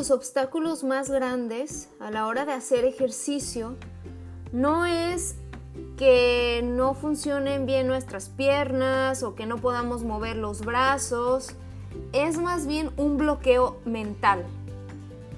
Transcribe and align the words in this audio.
los 0.00 0.10
obstáculos 0.10 0.82
más 0.82 1.10
grandes 1.10 1.90
a 2.00 2.10
la 2.10 2.26
hora 2.26 2.46
de 2.46 2.54
hacer 2.54 2.86
ejercicio 2.86 3.76
no 4.50 4.86
es 4.86 5.34
que 5.98 6.62
no 6.64 6.94
funcionen 6.94 7.66
bien 7.66 7.86
nuestras 7.86 8.30
piernas 8.30 9.22
o 9.22 9.34
que 9.34 9.44
no 9.44 9.58
podamos 9.58 10.02
mover 10.02 10.36
los 10.36 10.64
brazos, 10.64 11.54
es 12.14 12.38
más 12.38 12.66
bien 12.66 12.92
un 12.96 13.18
bloqueo 13.18 13.76
mental. 13.84 14.46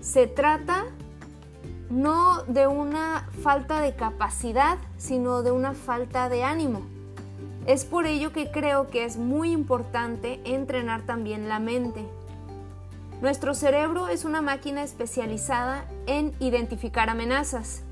Se 0.00 0.28
trata 0.28 0.84
no 1.90 2.44
de 2.44 2.68
una 2.68 3.28
falta 3.42 3.80
de 3.80 3.96
capacidad, 3.96 4.78
sino 4.96 5.42
de 5.42 5.50
una 5.50 5.74
falta 5.74 6.28
de 6.28 6.44
ánimo. 6.44 6.82
Es 7.66 7.84
por 7.84 8.06
ello 8.06 8.32
que 8.32 8.52
creo 8.52 8.90
que 8.90 9.06
es 9.06 9.16
muy 9.16 9.50
importante 9.50 10.40
entrenar 10.44 11.02
también 11.02 11.48
la 11.48 11.58
mente. 11.58 12.06
Nuestro 13.22 13.54
cerebro 13.54 14.08
es 14.08 14.24
una 14.24 14.42
máquina 14.42 14.82
especializada 14.82 15.84
en 16.06 16.34
identificar 16.40 17.08
amenazas. 17.08 17.84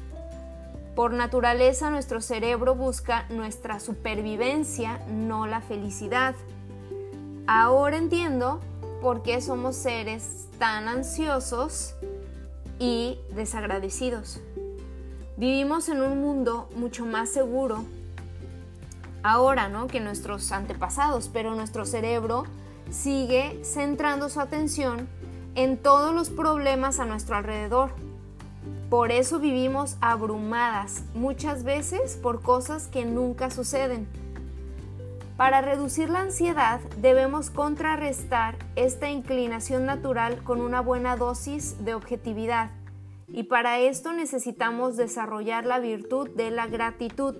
Por 0.97 1.13
naturaleza 1.13 1.89
nuestro 1.89 2.21
cerebro 2.21 2.75
busca 2.75 3.27
nuestra 3.31 3.79
supervivencia, 3.79 4.99
no 5.09 5.47
la 5.47 5.61
felicidad. 5.61 6.35
Ahora 7.47 7.97
entiendo 7.97 8.59
por 9.01 9.23
qué 9.23 9.41
somos 9.41 9.77
seres 9.77 10.49
tan 10.59 10.89
ansiosos 10.89 11.95
y 12.81 13.21
desagradecidos. 13.33 14.41
Vivimos 15.37 15.89
en 15.91 16.03
un 16.03 16.21
mundo 16.21 16.69
mucho 16.75 17.07
más 17.07 17.31
seguro 17.31 17.85
ahora, 19.23 19.69
¿no? 19.69 19.87
Que 19.87 20.01
nuestros 20.01 20.51
antepasados, 20.51 21.31
pero 21.33 21.55
nuestro 21.55 21.85
cerebro 21.85 22.47
sigue 22.91 23.61
centrando 23.63 24.29
su 24.29 24.41
atención 24.41 25.20
en 25.55 25.79
todos 25.79 26.15
los 26.15 26.31
problemas 26.31 27.01
a 27.01 27.05
nuestro 27.05 27.37
alrededor. 27.37 27.91
Por 28.89 29.13
eso 29.13 29.39
vivimos 29.39 29.97
abrumadas 30.01 31.05
muchas 31.15 31.65
veces 31.65 32.17
por 32.17 32.43
cosas 32.43 32.89
que 32.89 33.05
nunca 33.05 33.51
suceden. 33.51 34.09
Para 35.37 35.61
reducir 35.63 36.11
la 36.11 36.21
ansiedad 36.21 36.81
debemos 36.99 37.51
contrarrestar 37.51 38.57
esta 38.77 39.09
inclinación 39.09 39.87
natural 39.87 40.43
con 40.43 40.61
una 40.61 40.81
buena 40.81 41.17
dosis 41.17 41.83
de 41.85 41.95
objetividad 41.95 42.71
y 43.33 43.45
para 43.45 43.79
esto 43.79 44.13
necesitamos 44.13 44.97
desarrollar 44.97 45.65
la 45.65 45.79
virtud 45.79 46.29
de 46.31 46.51
la 46.51 46.67
gratitud. 46.67 47.37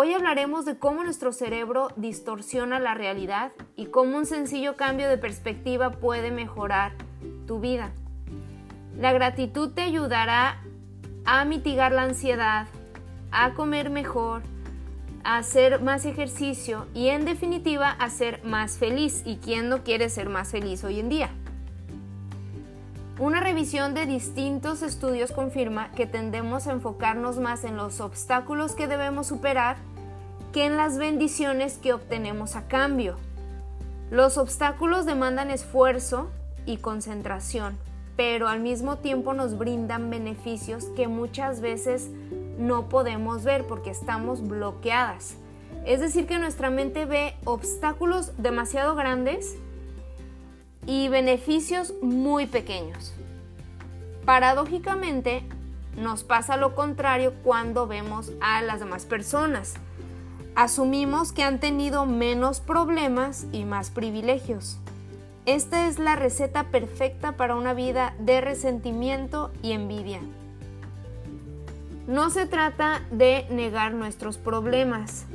Hoy 0.00 0.12
hablaremos 0.12 0.64
de 0.64 0.78
cómo 0.78 1.02
nuestro 1.02 1.32
cerebro 1.32 1.88
distorsiona 1.96 2.78
la 2.78 2.94
realidad 2.94 3.50
y 3.74 3.86
cómo 3.86 4.16
un 4.16 4.26
sencillo 4.26 4.76
cambio 4.76 5.08
de 5.08 5.18
perspectiva 5.18 5.90
puede 5.90 6.30
mejorar 6.30 6.92
tu 7.48 7.58
vida. 7.58 7.90
La 8.96 9.12
gratitud 9.12 9.72
te 9.74 9.80
ayudará 9.80 10.62
a 11.24 11.44
mitigar 11.44 11.90
la 11.90 12.02
ansiedad, 12.02 12.68
a 13.32 13.54
comer 13.54 13.90
mejor, 13.90 14.42
a 15.24 15.38
hacer 15.38 15.82
más 15.82 16.04
ejercicio 16.04 16.86
y 16.94 17.08
en 17.08 17.24
definitiva 17.24 17.90
a 17.90 18.08
ser 18.08 18.44
más 18.44 18.78
feliz. 18.78 19.24
¿Y 19.26 19.38
quién 19.38 19.68
no 19.68 19.82
quiere 19.82 20.10
ser 20.10 20.28
más 20.28 20.52
feliz 20.52 20.84
hoy 20.84 21.00
en 21.00 21.08
día? 21.08 21.30
Una 23.18 23.40
revisión 23.40 23.94
de 23.94 24.06
distintos 24.06 24.82
estudios 24.82 25.32
confirma 25.32 25.90
que 25.90 26.06
tendemos 26.06 26.68
a 26.68 26.72
enfocarnos 26.72 27.40
más 27.40 27.64
en 27.64 27.76
los 27.76 28.00
obstáculos 28.00 28.76
que 28.76 28.86
debemos 28.86 29.26
superar 29.26 29.76
que 30.52 30.66
en 30.66 30.76
las 30.76 30.98
bendiciones 30.98 31.78
que 31.78 31.92
obtenemos 31.92 32.54
a 32.54 32.68
cambio. 32.68 33.16
Los 34.12 34.38
obstáculos 34.38 35.04
demandan 35.04 35.50
esfuerzo 35.50 36.30
y 36.64 36.76
concentración, 36.76 37.76
pero 38.16 38.46
al 38.46 38.60
mismo 38.60 38.98
tiempo 38.98 39.34
nos 39.34 39.58
brindan 39.58 40.10
beneficios 40.10 40.84
que 40.94 41.08
muchas 41.08 41.60
veces 41.60 42.10
no 42.56 42.88
podemos 42.88 43.42
ver 43.42 43.66
porque 43.66 43.90
estamos 43.90 44.46
bloqueadas. 44.46 45.34
Es 45.84 45.98
decir, 45.98 46.28
que 46.28 46.38
nuestra 46.38 46.70
mente 46.70 47.04
ve 47.04 47.34
obstáculos 47.44 48.30
demasiado 48.38 48.94
grandes 48.94 49.56
y 50.88 51.08
beneficios 51.08 51.92
muy 52.00 52.46
pequeños. 52.46 53.12
Paradójicamente, 54.24 55.42
nos 55.96 56.24
pasa 56.24 56.56
lo 56.56 56.74
contrario 56.74 57.34
cuando 57.44 57.86
vemos 57.86 58.32
a 58.40 58.62
las 58.62 58.80
demás 58.80 59.04
personas. 59.04 59.74
Asumimos 60.54 61.32
que 61.32 61.44
han 61.44 61.60
tenido 61.60 62.06
menos 62.06 62.60
problemas 62.60 63.46
y 63.52 63.66
más 63.66 63.90
privilegios. 63.90 64.78
Esta 65.44 65.88
es 65.88 65.98
la 65.98 66.16
receta 66.16 66.64
perfecta 66.64 67.32
para 67.36 67.54
una 67.54 67.74
vida 67.74 68.14
de 68.18 68.40
resentimiento 68.40 69.52
y 69.62 69.72
envidia. 69.72 70.20
No 72.06 72.30
se 72.30 72.46
trata 72.46 73.02
de 73.10 73.46
negar 73.50 73.92
nuestros 73.92 74.38
problemas, 74.38 75.26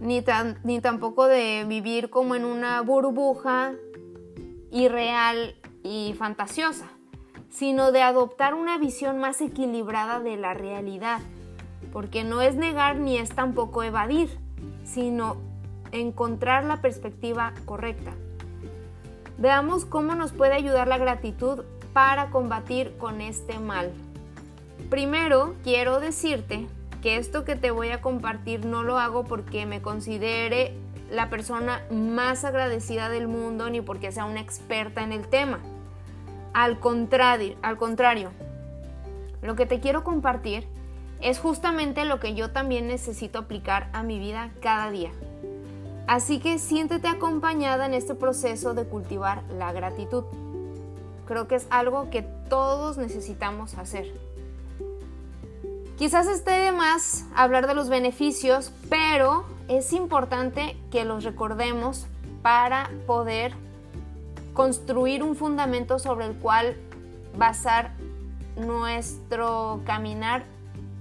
ni, 0.00 0.24
ni 0.64 0.80
tampoco 0.80 1.26
de 1.26 1.64
vivir 1.68 2.10
como 2.10 2.34
en 2.34 2.44
una 2.44 2.80
burbuja 2.80 3.74
irreal 4.70 5.54
y 5.82 6.14
fantasiosa, 6.18 6.86
sino 7.48 7.92
de 7.92 8.02
adoptar 8.02 8.54
una 8.54 8.78
visión 8.78 9.18
más 9.18 9.40
equilibrada 9.40 10.20
de 10.20 10.36
la 10.36 10.54
realidad, 10.54 11.20
porque 11.92 12.24
no 12.24 12.40
es 12.40 12.56
negar 12.56 12.96
ni 12.96 13.18
es 13.18 13.30
tampoco 13.30 13.82
evadir, 13.82 14.38
sino 14.84 15.36
encontrar 15.92 16.64
la 16.64 16.80
perspectiva 16.80 17.52
correcta. 17.64 18.12
Veamos 19.38 19.84
cómo 19.84 20.14
nos 20.14 20.32
puede 20.32 20.54
ayudar 20.54 20.86
la 20.88 20.98
gratitud 20.98 21.64
para 21.92 22.30
combatir 22.30 22.96
con 22.98 23.20
este 23.20 23.58
mal. 23.58 23.90
Primero, 24.88 25.54
quiero 25.64 26.00
decirte 26.00 26.66
que 27.00 27.16
esto 27.16 27.44
que 27.44 27.56
te 27.56 27.70
voy 27.70 27.90
a 27.90 28.00
compartir 28.00 28.64
no 28.64 28.82
lo 28.82 28.98
hago 28.98 29.24
porque 29.24 29.66
me 29.66 29.82
considere 29.82 30.74
la 31.10 31.28
persona 31.28 31.82
más 31.90 32.44
agradecida 32.44 33.08
del 33.08 33.26
mundo 33.26 33.68
ni 33.70 33.80
porque 33.80 34.12
sea 34.12 34.24
una 34.24 34.40
experta 34.40 35.02
en 35.02 35.12
el 35.12 35.26
tema. 35.26 35.58
Al 36.52 36.78
contrario, 36.78 37.56
lo 39.42 39.56
que 39.56 39.66
te 39.66 39.80
quiero 39.80 40.04
compartir 40.04 40.66
es 41.20 41.38
justamente 41.38 42.04
lo 42.04 42.20
que 42.20 42.34
yo 42.34 42.50
también 42.50 42.86
necesito 42.86 43.40
aplicar 43.40 43.88
a 43.92 44.02
mi 44.02 44.18
vida 44.18 44.50
cada 44.60 44.90
día. 44.90 45.10
Así 46.06 46.40
que 46.40 46.58
siéntete 46.58 47.08
acompañada 47.08 47.86
en 47.86 47.94
este 47.94 48.14
proceso 48.14 48.74
de 48.74 48.84
cultivar 48.84 49.44
la 49.50 49.72
gratitud. 49.72 50.24
Creo 51.26 51.46
que 51.46 51.54
es 51.54 51.66
algo 51.70 52.10
que 52.10 52.22
todos 52.22 52.98
necesitamos 52.98 53.74
hacer. 53.78 54.12
Quizás 56.00 56.28
esté 56.28 56.52
de 56.52 56.72
más 56.72 57.26
hablar 57.36 57.66
de 57.66 57.74
los 57.74 57.90
beneficios, 57.90 58.72
pero 58.88 59.44
es 59.68 59.92
importante 59.92 60.74
que 60.90 61.04
los 61.04 61.24
recordemos 61.24 62.06
para 62.40 62.88
poder 63.06 63.52
construir 64.54 65.22
un 65.22 65.36
fundamento 65.36 65.98
sobre 65.98 66.24
el 66.24 66.36
cual 66.36 66.74
basar 67.36 67.90
nuestro 68.56 69.82
caminar 69.84 70.44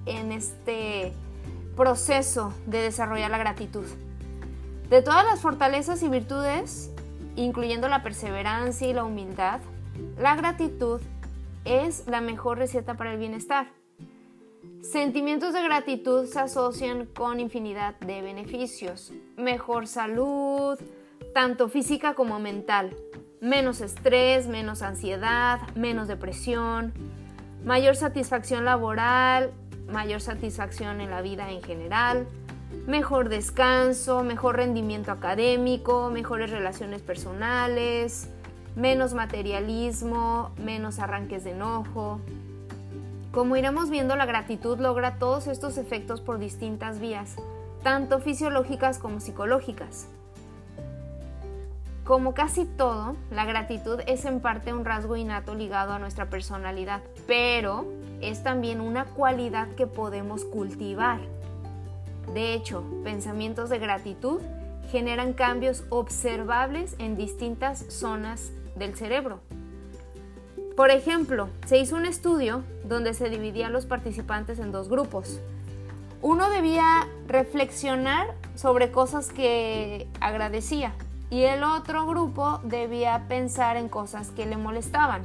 en 0.06 0.34
este 0.34 1.14
proceso 1.78 2.54
de 2.66 2.80
desarrollar 2.81 3.31
la 3.31 3.38
gratitud. 3.38 3.86
De 4.90 5.02
todas 5.02 5.24
las 5.24 5.40
fortalezas 5.40 6.04
y 6.04 6.10
virtudes, 6.10 6.92
incluyendo 7.38 7.88
la 7.88 8.04
perseverancia 8.04 8.86
y 8.86 8.92
la 8.92 9.06
humildad, 9.06 9.62
la 10.18 10.36
gratitud 10.36 11.00
es 11.64 12.06
la 12.06 12.20
mejor 12.20 12.58
receta 12.58 12.96
para 12.96 13.14
el 13.14 13.18
bienestar. 13.18 13.78
Sentimientos 14.81 15.53
de 15.53 15.62
gratitud 15.62 16.25
se 16.25 16.40
asocian 16.40 17.06
con 17.06 17.41
infinidad 17.41 18.00
de 18.00 18.22
beneficios. 18.22 19.12
Mejor 19.36 19.88
salud, 19.88 20.80
tanto 21.33 21.68
física 21.68 22.13
como 22.13 22.39
mental. 22.39 22.95
Menos 23.42 23.81
estrés, 23.81 24.48
menos 24.48 24.81
ansiedad, 24.81 25.59
menos 25.75 26.07
depresión. 26.07 26.94
Mayor 27.65 27.98
satisfacción 27.98 28.63
laboral, 28.63 29.51
mayor 29.92 30.21
satisfacción 30.21 31.01
en 31.01 31.12
la 31.12 31.21
vida 31.21 31.51
en 31.51 31.62
general. 31.62 32.25
Mejor 32.88 33.27
descanso, 33.27 34.24
mejor 34.24 34.56
rendimiento 34.56 35.12
académico, 35.12 36.09
mejores 36.09 36.51
relaciones 36.51 37.01
personales, 37.01 38.30
menos 38.77 39.13
materialismo, 39.13 40.51
menos 40.57 41.00
arranques 41.00 41.44
de 41.44 41.51
enojo, 41.51 42.21
como 43.31 43.56
iremos 43.56 43.90
viendo, 43.90 44.16
la 44.16 44.26
gratitud 44.26 44.80
logra 44.80 45.20
todos 45.20 45.48
estos 45.48 45.78
efectos 45.78 46.20
por 46.22 46.40
distintas 46.40 47.00
vías, 47.00 47.36
tanto 47.84 48.20
fisiológicas 48.20 48.98
como 48.98 49.20
psicológicas. 49.20 50.08
Como 52.04 52.34
casi 52.34 52.66
todo, 52.66 53.16
la 53.30 53.46
gratitud 53.46 54.00
es 54.08 54.26
en 54.26 54.40
parte 54.40 54.74
un 54.74 54.84
rasgo 54.84 55.16
innato 55.16 55.54
ligado 55.54 55.94
a 55.94 56.00
nuestra 56.00 56.28
personalidad, 56.28 57.02
pero 57.28 57.86
es 58.20 58.42
también 58.42 58.81
una 58.81 59.06
cualidad 59.06 59.68
que 59.76 59.86
podemos 59.86 60.44
cultivar. 60.44 61.20
De 62.34 62.56
hecho, 62.56 62.84
pensamientos 63.04 63.70
de 63.70 63.78
gratitud 63.78 64.42
generan 64.92 65.34
cambios 65.34 65.84
observables 65.90 66.96
en 66.98 67.16
distintas 67.16 67.86
zonas 67.90 68.52
del 68.76 68.96
cerebro. 68.96 69.42
Por 70.80 70.92
ejemplo, 70.92 71.50
se 71.66 71.78
hizo 71.78 71.98
un 71.98 72.06
estudio 72.06 72.64
donde 72.86 73.14
se 73.14 73.30
dividía 73.30 73.68
a 73.68 73.70
los 73.70 73.86
participantes 73.86 74.60
en 74.60 74.72
dos 74.72 74.88
grupos. 74.88 75.42
Uno 76.22 76.50
debía 76.50 77.06
reflexionar 77.28 78.28
sobre 78.56 78.90
cosas 78.90 79.28
que 79.28 80.08
agradecía 80.22 80.94
y 81.30 81.42
el 81.42 81.66
otro 81.66 82.08
grupo 82.08 82.62
debía 82.64 83.26
pensar 83.28 83.76
en 83.76 83.90
cosas 83.90 84.30
que 84.30 84.46
le 84.46 84.56
molestaban. 84.56 85.22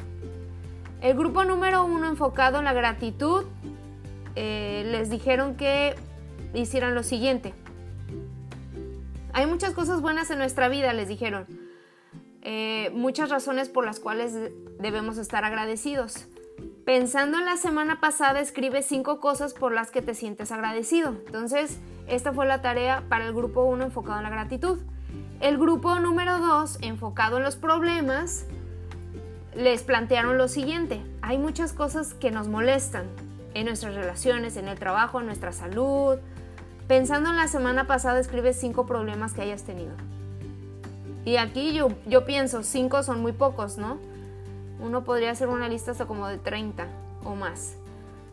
El 1.00 1.16
grupo 1.16 1.44
número 1.44 1.84
uno 1.84 2.08
enfocado 2.08 2.58
en 2.58 2.64
la 2.64 2.72
gratitud 2.72 3.44
eh, 4.34 4.82
les 4.90 5.08
dijeron 5.08 5.54
que 5.54 5.94
hicieran 6.52 6.96
lo 6.96 7.04
siguiente. 7.04 7.54
Hay 9.32 9.46
muchas 9.46 9.72
cosas 9.72 10.00
buenas 10.00 10.32
en 10.32 10.38
nuestra 10.38 10.68
vida, 10.68 10.92
les 10.94 11.06
dijeron. 11.06 11.46
Eh, 12.42 12.90
muchas 12.92 13.30
razones 13.30 13.68
por 13.68 13.86
las 13.86 14.00
cuales 14.00 14.50
debemos 14.78 15.18
estar 15.18 15.44
agradecidos. 15.44 16.26
Pensando 16.84 17.38
en 17.38 17.46
la 17.46 17.56
semana 17.56 18.00
pasada, 18.00 18.40
escribe 18.40 18.82
cinco 18.82 19.18
cosas 19.18 19.54
por 19.54 19.72
las 19.72 19.90
que 19.90 20.02
te 20.02 20.14
sientes 20.14 20.52
agradecido. 20.52 21.16
Entonces, 21.26 21.78
esta 22.06 22.32
fue 22.32 22.46
la 22.46 22.60
tarea 22.60 23.04
para 23.08 23.26
el 23.26 23.32
grupo 23.32 23.64
1 23.64 23.84
enfocado 23.84 24.18
en 24.18 24.24
la 24.24 24.30
gratitud. 24.30 24.78
El 25.40 25.58
grupo 25.58 25.98
número 25.98 26.38
2, 26.38 26.78
enfocado 26.82 27.38
en 27.38 27.42
los 27.42 27.56
problemas, 27.56 28.46
les 29.56 29.82
plantearon 29.82 30.36
lo 30.36 30.48
siguiente. 30.48 31.02
Hay 31.22 31.38
muchas 31.38 31.72
cosas 31.72 32.12
que 32.14 32.30
nos 32.30 32.48
molestan 32.48 33.06
en 33.54 33.66
nuestras 33.66 33.94
relaciones, 33.94 34.56
en 34.56 34.68
el 34.68 34.78
trabajo, 34.78 35.20
en 35.20 35.26
nuestra 35.26 35.52
salud. 35.52 36.18
Pensando 36.86 37.30
en 37.30 37.36
la 37.36 37.48
semana 37.48 37.86
pasada, 37.86 38.20
escribe 38.20 38.52
cinco 38.52 38.84
problemas 38.84 39.32
que 39.32 39.42
hayas 39.42 39.62
tenido. 39.62 39.92
Y 41.24 41.36
aquí 41.36 41.72
yo, 41.72 41.88
yo 42.06 42.26
pienso, 42.26 42.62
cinco 42.62 43.02
son 43.02 43.22
muy 43.22 43.32
pocos, 43.32 43.78
¿no? 43.78 43.98
Uno 44.84 45.02
podría 45.02 45.30
hacer 45.30 45.48
una 45.48 45.68
lista 45.68 45.92
hasta 45.92 46.04
como 46.04 46.28
de 46.28 46.36
30 46.36 46.86
o 47.24 47.34
más. 47.34 47.76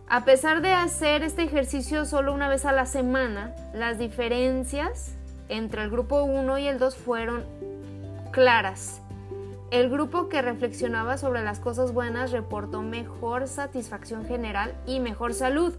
A 0.09 0.25
pesar 0.25 0.61
de 0.61 0.73
hacer 0.73 1.23
este 1.23 1.43
ejercicio 1.43 2.03
solo 2.03 2.33
una 2.33 2.49
vez 2.49 2.65
a 2.65 2.73
la 2.73 2.85
semana, 2.85 3.55
las 3.73 3.97
diferencias 3.97 5.13
entre 5.47 5.83
el 5.83 5.89
grupo 5.89 6.23
1 6.23 6.57
y 6.57 6.67
el 6.67 6.77
2 6.77 6.95
fueron 6.97 7.45
claras. 8.31 8.99
El 9.71 9.89
grupo 9.89 10.27
que 10.27 10.41
reflexionaba 10.41 11.17
sobre 11.17 11.41
las 11.41 11.61
cosas 11.61 11.93
buenas 11.93 12.31
reportó 12.31 12.81
mejor 12.81 13.47
satisfacción 13.47 14.25
general 14.25 14.75
y 14.85 14.99
mejor 14.99 15.33
salud. 15.33 15.73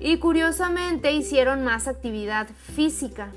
Y 0.00 0.18
curiosamente 0.18 1.12
hicieron 1.12 1.64
más 1.64 1.88
actividad 1.88 2.46
física. 2.48 3.30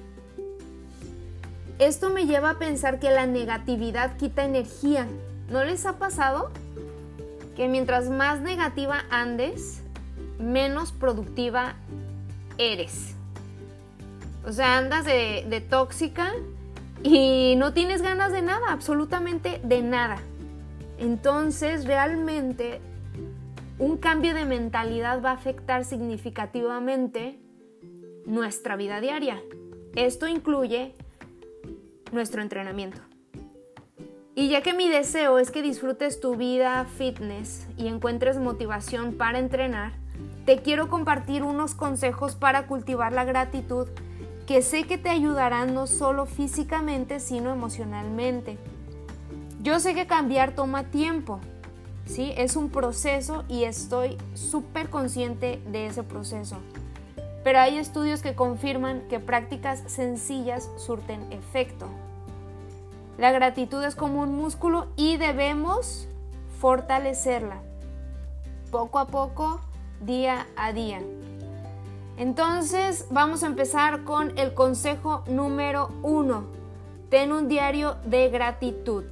Esto 1.79 2.09
me 2.09 2.25
lleva 2.25 2.49
a 2.49 2.59
pensar 2.59 2.99
que 2.99 3.09
la 3.09 3.25
negatividad 3.25 4.17
quita 4.17 4.43
energía. 4.43 5.07
¿No 5.51 5.65
les 5.65 5.85
ha 5.85 5.99
pasado? 5.99 6.49
Que 7.57 7.67
mientras 7.67 8.09
más 8.09 8.39
negativa 8.39 9.03
andes, 9.09 9.81
menos 10.39 10.93
productiva 10.93 11.75
eres. 12.57 13.15
O 14.45 14.53
sea, 14.53 14.77
andas 14.77 15.03
de, 15.03 15.45
de 15.49 15.59
tóxica 15.59 16.31
y 17.03 17.55
no 17.57 17.73
tienes 17.73 18.01
ganas 18.01 18.31
de 18.31 18.41
nada, 18.41 18.71
absolutamente 18.71 19.59
de 19.63 19.81
nada. 19.81 20.19
Entonces, 20.97 21.85
realmente, 21.85 22.79
un 23.77 23.97
cambio 23.97 24.33
de 24.33 24.45
mentalidad 24.45 25.21
va 25.21 25.31
a 25.31 25.33
afectar 25.33 25.83
significativamente 25.83 27.39
nuestra 28.25 28.77
vida 28.77 29.01
diaria. 29.01 29.41
Esto 29.95 30.27
incluye 30.27 30.95
nuestro 32.13 32.41
entrenamiento. 32.41 33.10
Y 34.33 34.47
ya 34.47 34.61
que 34.61 34.73
mi 34.73 34.87
deseo 34.87 35.39
es 35.39 35.51
que 35.51 35.61
disfrutes 35.61 36.21
tu 36.21 36.37
vida 36.37 36.85
fitness 36.97 37.67
y 37.77 37.87
encuentres 37.87 38.37
motivación 38.37 39.15
para 39.15 39.39
entrenar, 39.39 39.91
te 40.45 40.61
quiero 40.61 40.87
compartir 40.87 41.43
unos 41.43 41.75
consejos 41.75 42.35
para 42.35 42.65
cultivar 42.65 43.11
la 43.11 43.25
gratitud 43.25 43.89
que 44.47 44.61
sé 44.61 44.83
que 44.83 44.97
te 44.97 45.09
ayudarán 45.09 45.73
no 45.73 45.85
solo 45.85 46.25
físicamente, 46.25 47.19
sino 47.19 47.51
emocionalmente. 47.51 48.57
Yo 49.61 49.79
sé 49.79 49.93
que 49.93 50.07
cambiar 50.07 50.55
toma 50.55 50.85
tiempo, 50.85 51.39
¿sí? 52.05 52.33
Es 52.37 52.55
un 52.55 52.69
proceso 52.69 53.43
y 53.49 53.65
estoy 53.65 54.17
súper 54.33 54.89
consciente 54.89 55.61
de 55.67 55.87
ese 55.87 56.03
proceso. 56.03 56.57
Pero 57.43 57.59
hay 57.59 57.77
estudios 57.77 58.21
que 58.21 58.33
confirman 58.33 59.07
que 59.09 59.19
prácticas 59.19 59.83
sencillas 59.87 60.69
surten 60.77 61.31
efecto. 61.31 61.87
La 63.21 63.31
gratitud 63.31 63.83
es 63.83 63.93
como 63.93 64.23
un 64.23 64.35
músculo 64.35 64.87
y 64.95 65.17
debemos 65.17 66.07
fortalecerla 66.59 67.61
poco 68.71 68.97
a 68.97 69.05
poco, 69.05 69.61
día 70.03 70.47
a 70.55 70.73
día. 70.73 71.03
Entonces 72.17 73.05
vamos 73.11 73.43
a 73.43 73.45
empezar 73.45 74.05
con 74.05 74.35
el 74.39 74.55
consejo 74.55 75.23
número 75.27 75.91
uno. 76.01 76.45
Ten 77.11 77.31
un 77.31 77.47
diario 77.47 77.97
de 78.05 78.27
gratitud. 78.29 79.03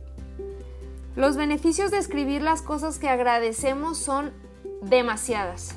Los 1.16 1.38
beneficios 1.38 1.92
de 1.92 2.00
escribir 2.00 2.42
las 2.42 2.64
cosas 2.64 2.98
que 2.98 3.10
agradecemos 3.10 4.00
son 4.00 4.32
demasiadas. 4.82 5.76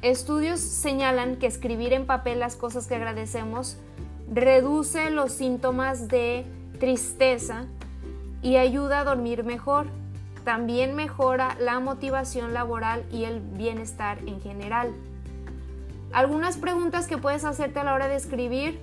Estudios 0.00 0.60
señalan 0.60 1.36
que 1.36 1.46
escribir 1.46 1.92
en 1.92 2.06
papel 2.06 2.40
las 2.40 2.56
cosas 2.56 2.86
que 2.86 2.94
agradecemos 2.94 3.76
reduce 4.32 5.10
los 5.10 5.32
síntomas 5.32 6.08
de 6.08 6.46
tristeza 6.78 7.66
y 8.42 8.56
ayuda 8.56 9.00
a 9.00 9.04
dormir 9.04 9.44
mejor. 9.44 9.86
También 10.44 10.94
mejora 10.94 11.56
la 11.60 11.78
motivación 11.80 12.54
laboral 12.54 13.04
y 13.12 13.24
el 13.24 13.40
bienestar 13.40 14.18
en 14.26 14.40
general. 14.40 14.94
Algunas 16.12 16.56
preguntas 16.56 17.06
que 17.06 17.18
puedes 17.18 17.44
hacerte 17.44 17.80
a 17.80 17.84
la 17.84 17.94
hora 17.94 18.08
de 18.08 18.16
escribir 18.16 18.78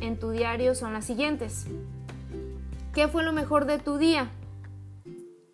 en 0.00 0.18
tu 0.18 0.30
diario 0.30 0.74
son 0.74 0.92
las 0.92 1.04
siguientes. 1.04 1.66
¿Qué 2.92 3.08
fue 3.08 3.22
lo 3.22 3.32
mejor 3.32 3.64
de 3.64 3.78
tu 3.78 3.96
día? 3.96 4.28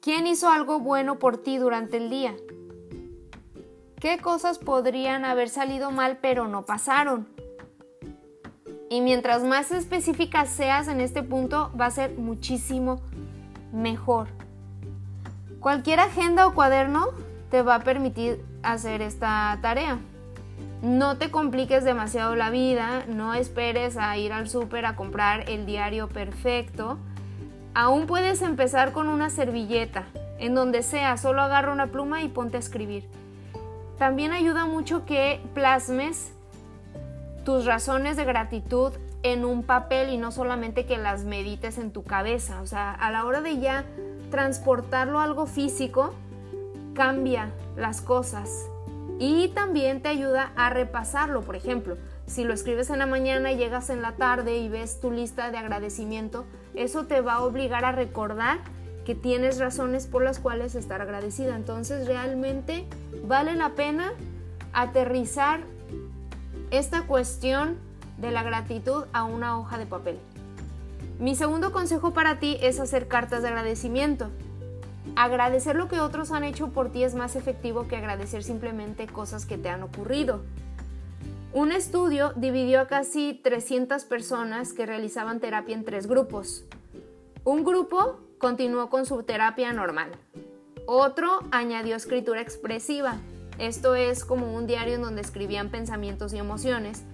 ¿Quién 0.01 0.27
hizo 0.27 0.49
algo 0.49 0.81
bueno 0.81 1.19
por 1.19 1.37
ti 1.37 1.59
durante 1.59 1.99
el 1.99 2.09
día? 2.09 2.35
¿Qué 4.01 4.19
cosas 4.19 4.59
podrían 4.59 5.27
haber 5.27 5.51
salido 5.51 5.91
mal 5.91 6.19
pero 6.23 6.49
no 6.49 6.65
pasaron? 6.65 7.29
Y 8.93 9.03
mientras 9.03 9.45
más 9.45 9.71
específica 9.71 10.47
seas 10.47 10.89
en 10.89 11.01
este 11.01 11.23
punto, 11.23 11.71
va 11.81 11.87
a 11.87 11.91
ser 11.93 12.19
muchísimo 12.19 13.01
mejor. 13.73 14.27
Cualquier 15.61 16.01
agenda 16.01 16.45
o 16.49 16.55
cuaderno 16.55 17.07
te 17.53 17.63
va 17.63 17.77
a 17.77 17.85
permitir 17.85 18.45
hacer 18.65 19.01
esta 19.01 19.57
tarea. 19.63 20.01
No 20.83 21.19
te 21.19 21.31
compliques 21.31 21.85
demasiado 21.85 22.35
la 22.35 22.51
vida, 22.51 23.05
no 23.07 23.35
esperes 23.35 23.97
a 23.97 24.17
ir 24.19 24.33
al 24.33 24.49
súper 24.49 24.85
a 24.85 24.97
comprar 24.97 25.49
el 25.49 25.67
diario 25.67 26.09
perfecto. 26.09 26.99
Aún 27.75 28.09
puedes 28.09 28.43
empezar 28.43 28.91
con 28.91 29.09
una 29.09 29.31
servilleta, 29.31 30.07
en 30.41 30.57
donde 30.57 30.83
sea, 30.83 31.17
solo 31.17 31.43
agarra 31.43 31.73
una 31.73 31.93
pluma 31.93 32.23
y 32.23 32.29
ponte 32.29 32.57
a 32.57 32.61
escribir. 32.61 33.05
También 33.99 34.33
ayuda 34.33 34.67
mucho 34.67 35.05
que 35.05 35.41
plasmes 35.55 36.33
tus 37.45 37.65
razones 37.65 38.17
de 38.17 38.25
gratitud 38.25 38.93
en 39.23 39.45
un 39.45 39.63
papel 39.63 40.11
y 40.11 40.17
no 40.17 40.33
solamente 40.33 40.87
que 40.87 40.99
las 40.99 41.25
medites 41.25 41.79
en 41.79 41.93
tu 41.93 42.03
cabeza. 42.03 42.61
O 42.63 42.67
sea, 42.67 42.93
a 42.93 43.11
la 43.11 43.25
hora 43.25 43.41
de 43.41 43.59
ya 43.59 43.85
transportarlo 44.31 45.21
a 45.21 45.25
algo 45.25 45.47
físico, 45.47 46.15
cambia 46.95 47.51
las 47.77 48.01
cosas 48.01 48.67
y 49.19 49.49
también 49.49 50.01
te 50.01 50.09
ayuda 50.09 50.53
a 50.57 50.71
repasarlo. 50.71 51.43
Por 51.43 51.57
ejemplo, 51.57 51.97
si 52.27 52.45
lo 52.45 52.55
escribes 52.55 52.91
en 52.91 53.01
la 53.01 53.07
mañana 53.07 53.53
y 53.53 53.57
llegas 53.57 53.91
en 53.91 54.03
la 54.03 54.13
tarde 54.13 54.57
y 54.57 54.69
ves 54.69 55.01
tu 55.01 55.11
lista 55.11 55.51
de 55.51 55.59
agradecimiento, 55.59 56.47
eso 56.75 57.07
te 57.07 57.21
va 57.21 57.35
a 57.35 57.43
obligar 57.43 57.85
a 57.85 57.93
recordar 57.93 58.59
que 59.05 59.15
tienes 59.15 59.59
razones 59.59 60.07
por 60.07 60.23
las 60.23 60.39
cuales 60.39 60.75
estar 60.75 61.03
agradecida. 61.03 61.57
Entonces 61.57 62.07
realmente 62.07 62.87
vale 63.25 63.55
la 63.57 63.71
pena 63.71 64.13
aterrizar 64.73 65.61
esta 66.71 67.07
cuestión 67.07 67.79
de 68.19 68.31
la 68.31 68.43
gratitud 68.43 69.05
a 69.13 69.25
una 69.25 69.59
hoja 69.59 69.79
de 69.79 69.87
papel. 69.87 70.19
Mi 71.19 71.35
segundo 71.35 71.73
consejo 71.73 72.13
para 72.13 72.39
ti 72.39 72.59
es 72.61 72.81
hacer 72.81 73.09
cartas 73.09 73.43
de 73.43 73.49
agradecimiento. 73.49 74.31
Agradecer 75.17 75.77
lo 75.77 75.89
que 75.89 76.01
otros 76.01 76.31
han 76.31 76.45
hecho 76.45 76.69
por 76.69 76.93
ti 76.93 77.05
es 77.05 77.15
más 77.15 77.37
efectivo 77.37 77.89
que 77.89 77.97
agradecer 77.97 78.43
simplemente 78.43 79.07
cosas 79.07 79.47
que 79.47 79.59
te 79.59 79.69
han 79.69 79.83
ocurrido. 79.83 80.43
Un 81.53 81.73
estudio 81.73 82.33
dividió 82.37 82.81
a 82.81 82.87
casi 82.87 83.35
300 83.43 84.05
personas 84.05 84.73
que 84.73 84.87
realizaban 84.87 85.41
terapia 85.41 85.75
en 85.75 85.85
tres 85.85 86.07
grupos. 86.07 86.65
Un 87.45 87.65
grupo 87.65 88.21
continuó 88.39 88.89
con 88.89 89.05
su 89.05 89.23
terapia 89.25 89.73
normal. 89.73 90.11
Otro 90.87 91.41
añadió 91.51 91.97
escritura 91.97 92.41
expresiva. 92.41 93.17
Esto 93.61 93.95
es 93.95 94.25
como 94.25 94.55
un 94.55 94.67
diario 94.67 94.95
en 94.95 95.03
donde 95.03 95.21
escribían 95.21 95.69
pensamientos 95.69 96.33
y 96.33 96.39
emociones. 96.39 97.05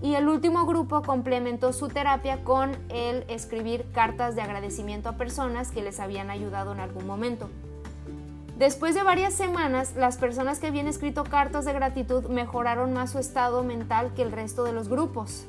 Y 0.00 0.14
el 0.14 0.28
último 0.28 0.64
grupo 0.64 1.02
complementó 1.02 1.74
su 1.74 1.88
terapia 1.88 2.42
con 2.42 2.74
el 2.88 3.26
escribir 3.28 3.84
cartas 3.92 4.34
de 4.34 4.40
agradecimiento 4.40 5.10
a 5.10 5.18
personas 5.18 5.70
que 5.70 5.82
les 5.82 6.00
habían 6.00 6.30
ayudado 6.30 6.72
en 6.72 6.80
algún 6.80 7.06
momento. 7.06 7.50
Después 8.56 8.94
de 8.94 9.02
varias 9.02 9.34
semanas, 9.34 9.94
las 9.94 10.16
personas 10.16 10.58
que 10.58 10.68
habían 10.68 10.86
escrito 10.86 11.22
cartas 11.24 11.66
de 11.66 11.74
gratitud 11.74 12.24
mejoraron 12.30 12.94
más 12.94 13.10
su 13.10 13.18
estado 13.18 13.62
mental 13.62 14.14
que 14.14 14.22
el 14.22 14.32
resto 14.32 14.64
de 14.64 14.72
los 14.72 14.88
grupos. 14.88 15.44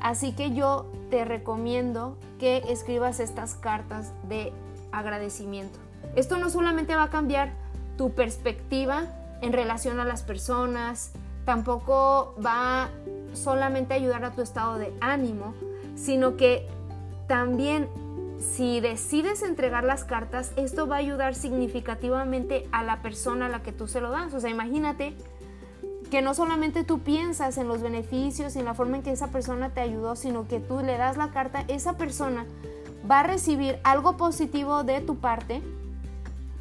Así 0.00 0.32
que 0.32 0.52
yo 0.54 0.90
te 1.08 1.24
recomiendo 1.24 2.16
que 2.40 2.64
escribas 2.68 3.20
estas 3.20 3.54
cartas 3.54 4.12
de 4.28 4.52
agradecimiento. 4.90 5.78
Esto 6.16 6.36
no 6.36 6.50
solamente 6.50 6.96
va 6.96 7.04
a 7.04 7.10
cambiar 7.10 7.52
tu 7.96 8.10
perspectiva 8.10 9.06
en 9.42 9.52
relación 9.52 10.00
a 10.00 10.04
las 10.04 10.22
personas, 10.22 11.12
tampoco 11.44 12.34
va 12.44 12.90
solamente 13.32 13.94
a 13.94 13.96
ayudar 13.96 14.24
a 14.24 14.32
tu 14.32 14.42
estado 14.42 14.78
de 14.78 14.92
ánimo, 15.00 15.54
sino 15.96 16.36
que 16.36 16.66
también 17.26 17.88
si 18.40 18.80
decides 18.80 19.42
entregar 19.42 19.84
las 19.84 20.04
cartas, 20.04 20.52
esto 20.56 20.86
va 20.86 20.96
a 20.96 20.98
ayudar 20.98 21.34
significativamente 21.34 22.66
a 22.72 22.82
la 22.82 23.02
persona 23.02 23.46
a 23.46 23.48
la 23.48 23.62
que 23.62 23.72
tú 23.72 23.86
se 23.86 24.00
lo 24.00 24.10
das. 24.10 24.32
O 24.32 24.40
sea, 24.40 24.50
imagínate 24.50 25.14
que 26.10 26.22
no 26.22 26.34
solamente 26.34 26.82
tú 26.82 27.00
piensas 27.00 27.58
en 27.58 27.68
los 27.68 27.82
beneficios 27.82 28.56
y 28.56 28.58
en 28.58 28.64
la 28.64 28.74
forma 28.74 28.96
en 28.96 29.02
que 29.02 29.12
esa 29.12 29.28
persona 29.28 29.70
te 29.70 29.80
ayudó, 29.80 30.16
sino 30.16 30.48
que 30.48 30.58
tú 30.58 30.80
le 30.80 30.96
das 30.96 31.16
la 31.16 31.30
carta, 31.30 31.64
esa 31.68 31.96
persona 31.96 32.46
va 33.08 33.20
a 33.20 33.22
recibir 33.22 33.78
algo 33.84 34.16
positivo 34.16 34.82
de 34.82 35.00
tu 35.00 35.16
parte 35.16 35.62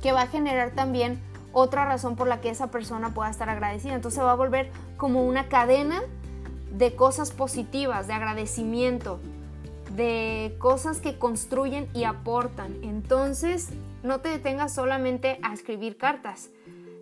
que 0.01 0.11
va 0.11 0.23
a 0.23 0.27
generar 0.27 0.71
también 0.71 1.19
otra 1.53 1.85
razón 1.85 2.15
por 2.15 2.27
la 2.27 2.41
que 2.41 2.49
esa 2.49 2.71
persona 2.71 3.13
pueda 3.13 3.29
estar 3.29 3.49
agradecida. 3.49 3.95
Entonces 3.95 4.21
va 4.23 4.31
a 4.31 4.35
volver 4.35 4.71
como 4.97 5.25
una 5.25 5.47
cadena 5.47 6.01
de 6.71 6.95
cosas 6.95 7.31
positivas, 7.31 8.07
de 8.07 8.13
agradecimiento, 8.13 9.19
de 9.95 10.55
cosas 10.59 11.01
que 11.01 11.17
construyen 11.17 11.89
y 11.93 12.03
aportan. 12.03 12.77
Entonces, 12.83 13.69
no 14.03 14.21
te 14.21 14.29
detengas 14.29 14.73
solamente 14.73 15.39
a 15.41 15.53
escribir 15.53 15.97
cartas, 15.97 16.49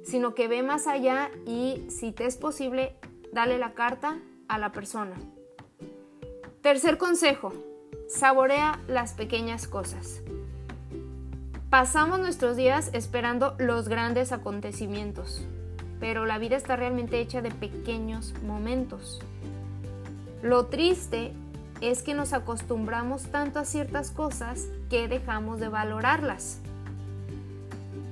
sino 0.03 0.33
que 0.33 0.47
ve 0.47 0.63
más 0.63 0.87
allá 0.87 1.29
y 1.45 1.85
si 1.89 2.11
te 2.11 2.25
es 2.25 2.37
posible, 2.37 2.95
dale 3.33 3.57
la 3.57 3.73
carta 3.73 4.19
a 4.47 4.57
la 4.57 4.71
persona. 4.71 5.15
Tercer 6.61 6.97
consejo, 6.97 7.53
saborea 8.07 8.79
las 8.87 9.13
pequeñas 9.13 9.67
cosas. 9.67 10.21
Pasamos 11.77 12.19
nuestros 12.19 12.57
días 12.57 12.89
esperando 12.93 13.53
los 13.59 13.87
grandes 13.87 14.31
acontecimientos, 14.31 15.45
pero 15.99 16.25
la 16.25 16.39
vida 16.39 16.55
está 16.55 16.75
realmente 16.75 17.19
hecha 17.19 17.43
de 17.43 17.51
pequeños 17.51 18.33
momentos. 18.41 19.19
Lo 20.41 20.65
triste 20.65 21.33
es 21.79 22.01
que 22.01 22.15
nos 22.15 22.33
acostumbramos 22.33 23.25
tanto 23.25 23.59
a 23.59 23.63
ciertas 23.63 24.09
cosas 24.09 24.65
que 24.89 25.07
dejamos 25.07 25.59
de 25.59 25.69
valorarlas. 25.69 26.61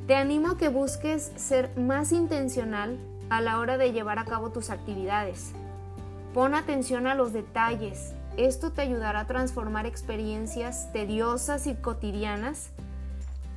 Te 0.05 0.13
animo 0.13 0.49
a 0.49 0.57
que 0.59 0.69
busques 0.69 1.31
ser 1.35 1.75
más 1.75 2.11
intencional 2.11 2.99
a 3.31 3.41
la 3.41 3.57
hora 3.57 3.79
de 3.79 3.93
llevar 3.93 4.19
a 4.19 4.25
cabo 4.25 4.51
tus 4.51 4.69
actividades. 4.69 5.53
Pon 6.35 6.53
atención 6.53 7.07
a 7.07 7.15
los 7.15 7.33
detalles. 7.33 8.13
Esto 8.37 8.69
te 8.69 8.83
ayudará 8.83 9.21
a 9.21 9.25
transformar 9.25 9.87
experiencias 9.87 10.93
tediosas 10.93 11.65
y 11.65 11.73
cotidianas 11.73 12.69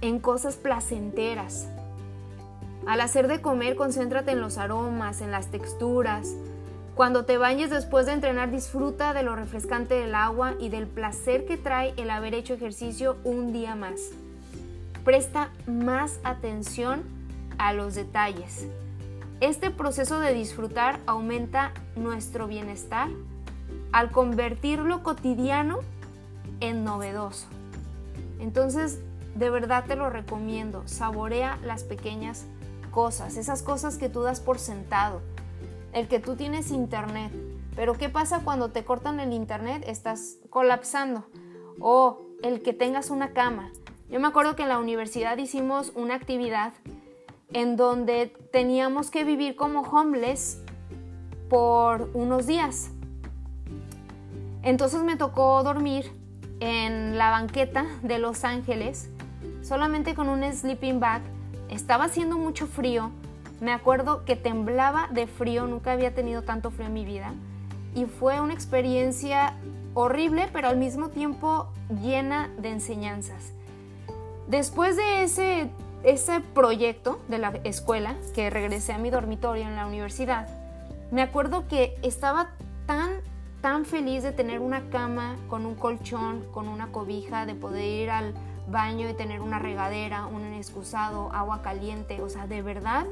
en 0.01 0.19
cosas 0.19 0.57
placenteras. 0.57 1.69
Al 2.87 3.01
hacer 3.01 3.29
de 3.29 3.41
comer, 3.41 3.77
concéntrate 3.77 4.33
en 4.33 4.41
los 4.41 4.57
aromas, 4.59 5.21
en 5.21 5.31
las 5.31 5.49
texturas. 5.49 6.35
Cuando 6.95 7.25
te 7.25 7.37
bañes 7.37 7.71
después 7.71 8.07
de 8.07 8.13
entrenar, 8.13 8.51
disfruta 8.51 9.13
de 9.13 9.23
lo 9.23 9.37
refrescante 9.37 9.95
del 9.95 10.15
agua 10.15 10.55
y 10.59 10.69
del 10.69 10.87
placer 10.87 11.45
que 11.45 11.57
trae 11.57 11.93
el 11.97 12.11
haber 12.11 12.35
hecho 12.35 12.55
ejercicio 12.55 13.17
un 13.25 13.53
día 13.53 13.75
más. 13.75 14.11
Presta 15.05 15.51
más 15.67 16.19
atención 16.25 17.03
a 17.59 17.73
los 17.73 17.95
detalles. 17.95 18.67
Este 19.41 19.71
proceso 19.71 20.19
de 20.19 20.35
disfrutar 20.35 20.99
aumenta 21.07 21.73
nuestro 21.95 22.49
bienestar 22.49 23.09
al 23.93 24.11
convertir 24.11 24.81
lo 24.81 25.03
cotidiano 25.03 25.79
en 26.61 26.85
novedoso. 26.85 27.47
Entonces, 28.41 28.99
de 29.35 29.51
verdad 29.51 29.85
te 29.87 29.97
lo 29.97 30.11
recomiendo. 30.11 30.87
Saborea 30.87 31.59
las 31.65 31.85
pequeñas 31.85 32.47
cosas, 32.91 33.37
esas 33.37 33.63
cosas 33.63 33.99
que 33.99 34.09
tú 34.09 34.23
das 34.23 34.41
por 34.41 34.59
sentado. 34.59 35.21
El 35.93 36.09
que 36.09 36.19
tú 36.19 36.37
tienes 36.37 36.71
internet. 36.71 37.33
Pero 37.77 37.95
¿qué 37.95 38.09
pasa 38.09 38.41
cuando 38.45 38.71
te 38.71 38.85
cortan 38.85 39.21
el 39.21 39.33
internet? 39.33 39.85
Estás 39.87 40.39
colapsando. 40.51 41.25
O 41.81 42.23
el 42.43 42.63
que 42.63 42.73
tengas 42.73 43.11
una 43.11 43.33
cama. 43.33 43.71
Yo 44.11 44.21
me 44.21 44.27
acuerdo 44.27 44.57
que 44.57 44.63
en 44.63 44.69
la 44.69 44.79
universidad 44.79 45.39
hicimos 45.39 45.93
una 45.95 46.15
actividad 46.15 46.73
en 47.53 47.77
donde 47.77 48.35
teníamos 48.53 49.11
que 49.11 49.25
vivir 49.25 49.57
como 49.57 49.83
homeless 49.83 50.63
por 51.49 52.11
unos 52.15 52.47
días. 52.47 52.91
Entonces 54.63 55.03
me 55.03 55.17
tocó 55.17 55.63
dormir 55.63 56.11
en 56.61 57.17
la 57.17 57.31
banqueta 57.31 57.87
de 58.03 58.19
Los 58.19 58.45
Ángeles 58.45 59.09
solamente 59.69 60.15
con 60.15 60.31
un 60.31 60.43
sleeping 60.51 60.99
bag. 60.99 61.21
Estaba 61.69 62.05
haciendo 62.05 62.39
mucho 62.39 62.67
frío. 62.67 63.11
Me 63.61 63.73
acuerdo 63.73 64.25
que 64.25 64.35
temblaba 64.35 65.09
de 65.13 65.27
frío, 65.27 65.67
nunca 65.67 65.93
había 65.93 66.15
tenido 66.15 66.43
tanto 66.43 66.71
frío 66.71 66.87
en 66.87 66.95
mi 66.95 67.05
vida. 67.05 67.35
Y 67.95 68.07
fue 68.07 68.41
una 68.41 68.55
experiencia 68.55 69.55
horrible, 69.93 70.49
pero 70.53 70.69
al 70.69 70.79
mismo 70.79 71.11
tiempo 71.11 71.69
llena 72.03 72.49
de 72.59 72.71
enseñanzas. 72.71 73.53
Después 74.47 74.97
de 74.97 75.25
ese, 75.25 75.71
ese 76.03 76.41
proyecto 76.41 77.21
de 77.29 77.39
la 77.39 77.49
escuela, 77.65 78.15
que 78.35 78.49
regresé 78.49 78.95
a 78.95 78.99
mi 78.99 79.11
dormitorio 79.11 79.65
en 79.65 79.77
la 79.77 79.87
universidad, 79.87 80.49
me 81.11 81.21
acuerdo 81.21 81.69
que 81.69 81.99
estaba 82.03 82.51
tan, 82.87 83.11
tan 83.61 83.85
feliz 83.85 84.23
de 84.23 84.33
tener 84.33 84.61
una 84.61 84.89
cama 84.89 85.37
con 85.49 85.67
un 85.67 85.75
colchón, 85.75 86.45
con 86.53 86.69
una 86.69 86.87
cobija, 86.87 87.45
de 87.45 87.55
poder 87.55 87.85
ir 87.85 88.11
al, 88.11 88.35
baño 88.71 89.09
y 89.09 89.15
tener 89.15 89.41
una 89.41 89.59
regadera, 89.59 90.27
un 90.27 90.45
excusado, 90.55 91.31
agua 91.33 91.63
caliente, 91.63 92.21
o 92.23 92.29
sea, 92.29 92.47
de 92.47 92.63
verdad 92.63 93.07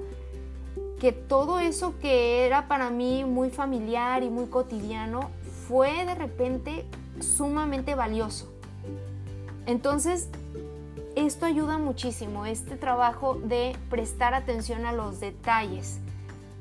que 1.00 1.12
todo 1.12 1.58
eso 1.58 1.94
que 2.00 2.46
era 2.46 2.68
para 2.68 2.90
mí 2.90 3.24
muy 3.24 3.50
familiar 3.50 4.22
y 4.22 4.30
muy 4.30 4.46
cotidiano 4.46 5.30
fue 5.68 6.04
de 6.06 6.14
repente 6.14 6.86
sumamente 7.20 7.94
valioso. 7.94 8.52
Entonces, 9.66 10.28
esto 11.16 11.46
ayuda 11.46 11.78
muchísimo, 11.78 12.46
este 12.46 12.76
trabajo 12.76 13.34
de 13.42 13.76
prestar 13.90 14.34
atención 14.34 14.86
a 14.86 14.92
los 14.92 15.20
detalles 15.20 15.98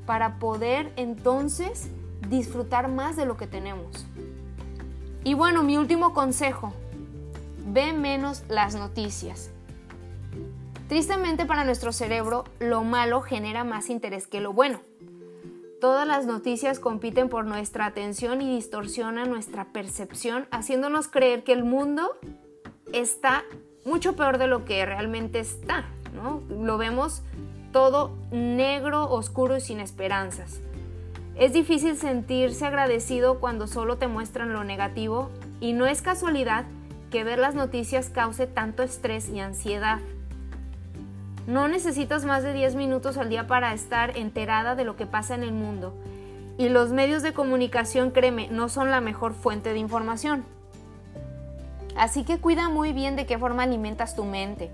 para 0.06 0.38
poder 0.38 0.92
entonces 0.96 1.88
disfrutar 2.28 2.88
más 2.88 3.16
de 3.16 3.26
lo 3.26 3.36
que 3.36 3.46
tenemos. 3.46 4.06
Y 5.24 5.34
bueno, 5.34 5.62
mi 5.62 5.76
último 5.76 6.14
consejo, 6.14 6.72
ve 7.76 7.92
menos 7.92 8.42
las 8.48 8.74
noticias. 8.74 9.50
Tristemente 10.88 11.44
para 11.44 11.62
nuestro 11.62 11.92
cerebro, 11.92 12.44
lo 12.58 12.82
malo 12.84 13.20
genera 13.20 13.64
más 13.64 13.90
interés 13.90 14.26
que 14.26 14.40
lo 14.40 14.54
bueno. 14.54 14.80
Todas 15.78 16.08
las 16.08 16.24
noticias 16.24 16.80
compiten 16.80 17.28
por 17.28 17.44
nuestra 17.44 17.84
atención 17.84 18.40
y 18.40 18.54
distorsionan 18.54 19.28
nuestra 19.28 19.66
percepción, 19.74 20.48
haciéndonos 20.50 21.08
creer 21.08 21.44
que 21.44 21.52
el 21.52 21.64
mundo 21.64 22.16
está 22.94 23.44
mucho 23.84 24.16
peor 24.16 24.38
de 24.38 24.46
lo 24.46 24.64
que 24.64 24.86
realmente 24.86 25.38
está. 25.40 25.84
Lo 26.48 26.78
vemos 26.78 27.24
todo 27.72 28.16
negro, 28.30 29.10
oscuro 29.10 29.54
y 29.54 29.60
sin 29.60 29.80
esperanzas. 29.80 30.62
Es 31.34 31.52
difícil 31.52 31.98
sentirse 31.98 32.64
agradecido 32.64 33.38
cuando 33.38 33.66
solo 33.66 33.98
te 33.98 34.08
muestran 34.08 34.54
lo 34.54 34.64
negativo 34.64 35.28
y 35.60 35.74
no 35.74 35.84
es 35.84 36.00
casualidad 36.00 36.64
que 37.10 37.24
ver 37.24 37.38
las 37.38 37.54
noticias 37.54 38.10
cause 38.10 38.46
tanto 38.46 38.82
estrés 38.82 39.28
y 39.28 39.40
ansiedad. 39.40 39.98
No 41.46 41.68
necesitas 41.68 42.24
más 42.24 42.42
de 42.42 42.52
10 42.52 42.74
minutos 42.74 43.16
al 43.16 43.28
día 43.28 43.46
para 43.46 43.72
estar 43.72 44.16
enterada 44.16 44.74
de 44.74 44.84
lo 44.84 44.96
que 44.96 45.06
pasa 45.06 45.34
en 45.34 45.44
el 45.44 45.52
mundo. 45.52 45.94
Y 46.58 46.68
los 46.68 46.90
medios 46.90 47.22
de 47.22 47.32
comunicación, 47.32 48.10
créeme, 48.10 48.48
no 48.48 48.68
son 48.68 48.90
la 48.90 49.00
mejor 49.00 49.34
fuente 49.34 49.72
de 49.72 49.78
información. 49.78 50.44
Así 51.96 52.24
que 52.24 52.38
cuida 52.38 52.68
muy 52.68 52.92
bien 52.92 53.14
de 53.14 53.26
qué 53.26 53.38
forma 53.38 53.62
alimentas 53.62 54.16
tu 54.16 54.24
mente. 54.24 54.70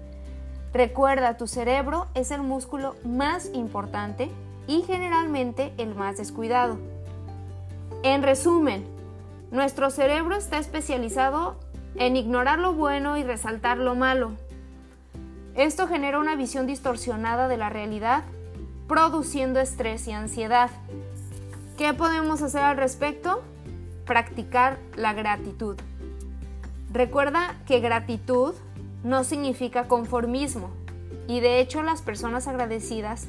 Recuerda, 0.73 1.37
tu 1.37 1.47
cerebro 1.47 2.07
es 2.15 2.31
el 2.31 2.41
músculo 2.41 2.97
más 3.05 3.51
importante 3.53 4.31
y 4.67 4.83
generalmente 4.83 5.75
el 5.77 5.95
más 5.95 6.17
descuidado. 6.17 6.79
En 8.03 8.23
resumen, 8.23 8.85
nuestro 9.51 9.91
cerebro 9.91 10.35
está 10.35 10.59
especializado 10.59 11.57
en 11.97 12.17
ignorar 12.17 12.59
lo 12.59 12.73
bueno 12.73 13.17
y 13.17 13.23
resaltar 13.23 13.79
lo 13.79 13.95
malo. 13.95 14.33
Esto 15.55 15.87
genera 15.87 16.19
una 16.19 16.35
visión 16.35 16.67
distorsionada 16.67 17.49
de 17.49 17.57
la 17.57 17.69
realidad, 17.69 18.25
produciendo 18.89 19.61
estrés 19.61 20.09
y 20.09 20.13
ansiedad. 20.13 20.71
¿Qué 21.77 21.93
podemos 21.93 22.43
hacer 22.43 22.63
al 22.63 22.77
respecto? 22.77 23.43
Practicar 24.07 24.79
la 24.97 25.13
gratitud. 25.13 25.77
Recuerda 26.93 27.57
que 27.67 27.81
gratitud 27.81 28.55
no 29.05 29.25
significa 29.25 29.89
conformismo, 29.89 30.71
y 31.29 31.41
de 31.41 31.61
hecho 31.61 31.83
las 31.83 32.03
personas 32.03 32.49
agradecidas 32.49 33.27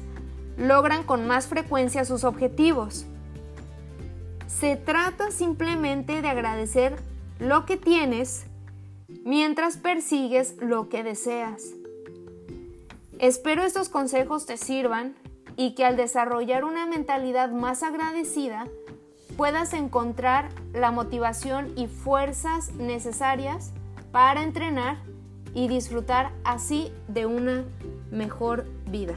logran 0.56 1.02
con 1.02 1.26
más 1.26 1.46
frecuencia 1.46 2.04
sus 2.04 2.24
objetivos. 2.24 3.06
Se 4.46 4.76
trata 4.76 5.30
simplemente 5.30 6.22
de 6.22 6.28
agradecer 6.28 6.96
lo 7.38 7.66
que 7.66 7.76
tienes 7.76 8.46
mientras 9.08 9.76
persigues 9.76 10.56
lo 10.60 10.88
que 10.88 11.02
deseas. 11.02 11.74
Espero 13.18 13.62
estos 13.62 13.88
consejos 13.88 14.46
te 14.46 14.56
sirvan 14.56 15.14
y 15.56 15.74
que 15.74 15.84
al 15.84 15.96
desarrollar 15.96 16.64
una 16.64 16.86
mentalidad 16.86 17.50
más 17.50 17.82
agradecida 17.82 18.66
puedas 19.36 19.72
encontrar 19.72 20.50
la 20.72 20.90
motivación 20.90 21.72
y 21.76 21.86
fuerzas 21.86 22.72
necesarias 22.74 23.72
para 24.12 24.42
entrenar 24.42 24.98
y 25.54 25.68
disfrutar 25.68 26.32
así 26.44 26.92
de 27.08 27.26
una 27.26 27.64
mejor 28.10 28.66
vida. 28.86 29.14